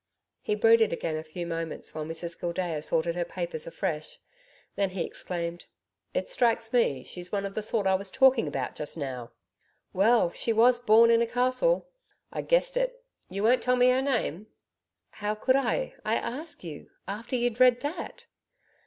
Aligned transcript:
He 0.41 0.55
brooded 0.55 0.91
again 0.91 1.15
a 1.15 1.23
few 1.23 1.45
moments, 1.45 1.93
while 1.93 2.05
Mrs 2.05 2.35
Gildea 2.39 2.81
sorted 2.81 3.15
her 3.15 3.23
papers 3.23 3.67
afresh; 3.67 4.17
then 4.75 4.89
he 4.89 5.03
exclaimed: 5.05 5.67
'It 6.15 6.27
strikes 6.27 6.73
me, 6.73 7.03
she's 7.03 7.31
one 7.31 7.45
of 7.45 7.53
the 7.53 7.61
sort 7.61 7.85
I 7.85 7.93
was 7.93 8.09
talking 8.09 8.47
about 8.47 8.73
just 8.73 8.97
now.' 8.97 9.31
'Well, 9.93 10.31
she 10.31 10.53
WAS 10.53 10.79
born 10.79 11.11
in 11.11 11.21
a 11.21 11.27
castle.' 11.27 11.87
'I 12.33 12.41
guessed 12.41 12.77
it.... 12.77 13.03
You 13.29 13.43
won't 13.43 13.61
tell 13.61 13.75
me 13.75 13.89
her 13.89 14.01
name?' 14.01 14.47
'How 15.11 15.35
could 15.35 15.55
I 15.55 15.93
I 16.03 16.15
ask 16.15 16.63
you? 16.63 16.89
After 17.07 17.35
you'd 17.35 17.59
read 17.59 17.81
that!' 17.81 18.25